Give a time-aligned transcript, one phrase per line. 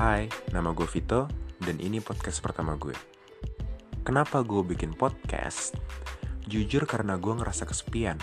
[0.00, 1.28] Hai, nama gue Vito
[1.60, 2.96] dan ini podcast pertama gue.
[4.00, 5.76] Kenapa gue bikin podcast?
[6.48, 8.16] Jujur karena gue ngerasa kesepian.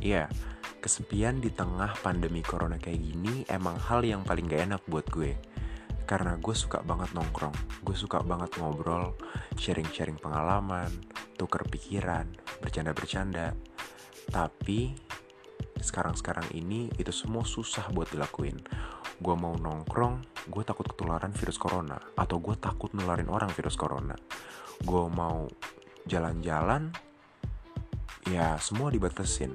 [0.00, 0.32] Iya,
[0.80, 5.36] kesepian di tengah pandemi corona kayak gini emang hal yang paling gak enak buat gue.
[6.08, 9.12] Karena gue suka banget nongkrong, gue suka banget ngobrol,
[9.60, 10.88] sharing-sharing pengalaman,
[11.36, 12.24] tuker pikiran,
[12.64, 13.52] bercanda-bercanda.
[14.32, 14.96] Tapi
[15.76, 18.56] sekarang-sekarang ini itu semua susah buat dilakuin.
[19.20, 21.98] Gue mau nongkrong, gue takut ketularan virus corona.
[22.14, 24.16] Atau gue takut nularin orang virus corona.
[24.82, 25.46] Gue mau
[26.08, 26.90] jalan-jalan,
[28.26, 29.54] ya semua dibatasin.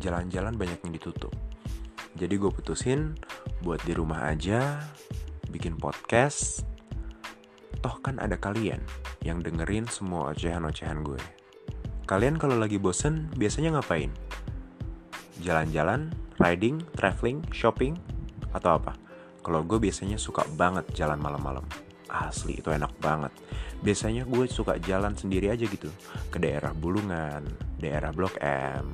[0.00, 1.32] Jalan-jalan banyak yang ditutup.
[2.18, 3.16] Jadi gue putusin
[3.64, 4.82] buat di rumah aja,
[5.48, 6.66] bikin podcast.
[7.80, 8.82] Toh kan ada kalian
[9.24, 11.20] yang dengerin semua ocehan-ocehan gue.
[12.04, 14.10] Kalian kalau lagi bosen biasanya ngapain?
[15.40, 17.96] jalan-jalan, riding, traveling, shopping,
[18.52, 18.92] atau apa?
[19.40, 21.64] Kalau gue biasanya suka banget jalan malam-malam.
[22.10, 23.32] Asli itu enak banget.
[23.80, 25.88] Biasanya gue suka jalan sendiri aja gitu
[26.28, 27.46] ke daerah Bulungan,
[27.80, 28.92] daerah Blok M,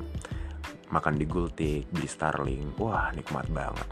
[0.92, 2.76] makan di Gultik, beli Starling.
[2.78, 3.88] Wah, nikmat banget.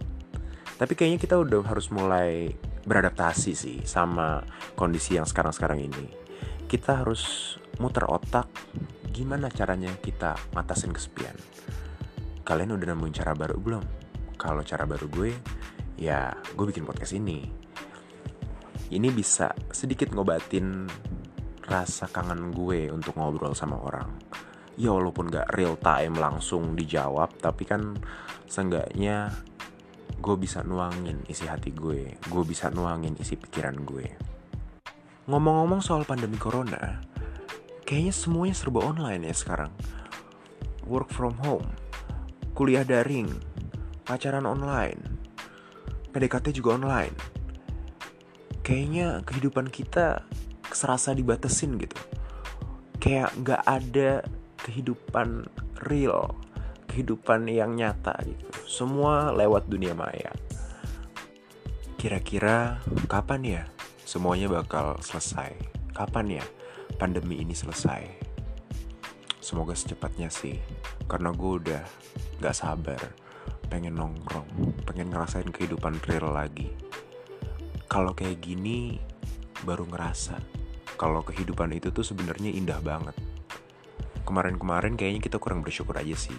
[0.75, 2.53] Tapi kayaknya kita udah harus mulai
[2.85, 4.45] beradaptasi sih sama
[4.77, 6.07] kondisi yang sekarang-sekarang ini.
[6.69, 8.47] Kita harus muter otak
[9.11, 11.39] gimana caranya kita ngatasin kesepian
[12.45, 13.85] kalian udah nemuin cara baru belum?
[14.37, 15.33] Kalau cara baru gue,
[15.99, 17.45] ya gue bikin podcast ini.
[18.95, 20.87] Ini bisa sedikit ngobatin
[21.65, 24.11] rasa kangen gue untuk ngobrol sama orang.
[24.77, 27.97] Ya walaupun gak real time langsung dijawab, tapi kan
[28.47, 29.33] seenggaknya
[30.21, 32.21] gue bisa nuangin isi hati gue.
[32.29, 34.07] Gue bisa nuangin isi pikiran gue.
[35.31, 37.01] Ngomong-ngomong soal pandemi corona,
[37.89, 39.73] kayaknya semuanya serba online ya sekarang.
[40.85, 41.65] Work from home
[42.55, 43.27] kuliah daring,
[44.07, 45.14] pacaran online,
[46.15, 47.17] PDKT juga online.
[48.63, 50.23] Kayaknya kehidupan kita
[50.71, 51.99] serasa dibatesin gitu.
[53.03, 54.23] Kayak nggak ada
[54.63, 55.51] kehidupan
[55.91, 56.33] real,
[56.89, 58.47] kehidupan yang nyata gitu.
[58.65, 60.31] Semua lewat dunia maya.
[61.99, 62.79] Kira-kira
[63.11, 63.63] kapan ya
[64.07, 65.53] semuanya bakal selesai?
[65.93, 66.45] Kapan ya
[66.97, 68.07] pandemi ini selesai?
[69.45, 70.57] Semoga secepatnya sih,
[71.05, 71.83] karena gue udah
[72.41, 73.24] gak sabar
[73.75, 74.47] pengen nongkrong,
[74.87, 76.71] pengen ngerasain kehidupan real lagi.
[77.91, 79.03] Kalau kayak gini,
[79.67, 80.39] baru ngerasa
[80.95, 83.19] kalau kehidupan itu tuh sebenarnya indah banget.
[84.23, 86.39] Kemarin-kemarin kayaknya kita kurang bersyukur aja sih.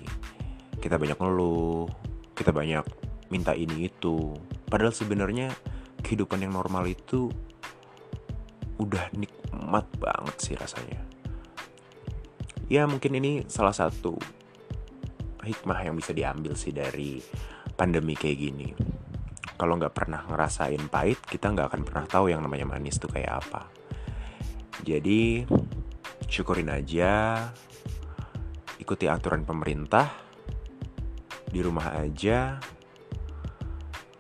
[0.80, 1.92] Kita banyak ngeluh,
[2.40, 2.88] kita banyak
[3.28, 4.32] minta ini itu.
[4.72, 5.52] Padahal sebenarnya
[6.08, 7.28] kehidupan yang normal itu
[8.80, 11.00] udah nikmat banget sih rasanya
[12.68, 14.18] ya mungkin ini salah satu
[15.46, 17.22] hikmah yang bisa diambil sih dari
[17.78, 18.68] pandemi kayak gini.
[19.56, 23.46] Kalau nggak pernah ngerasain pahit kita nggak akan pernah tahu yang namanya manis tuh kayak
[23.46, 23.70] apa.
[24.84, 25.46] Jadi
[26.26, 27.46] syukurin aja
[28.82, 30.12] ikuti aturan pemerintah
[31.48, 32.60] di rumah aja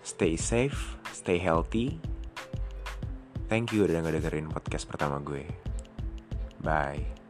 [0.05, 1.97] stay safe stay healthy.
[3.49, 5.45] Thank you udah ngedengerin podcast pertama gue.
[6.61, 7.24] Bye